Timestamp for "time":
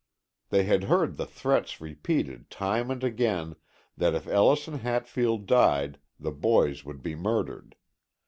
2.49-2.89